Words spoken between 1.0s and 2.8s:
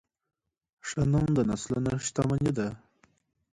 نوم د نسلونو شتمني ده.